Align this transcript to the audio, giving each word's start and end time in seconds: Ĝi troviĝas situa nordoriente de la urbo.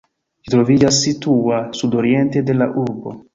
Ĝi 0.45 0.53
troviĝas 0.53 1.01
situa 1.07 1.59
nordoriente 1.75 2.45
de 2.49 2.57
la 2.63 2.71
urbo. 2.87 3.15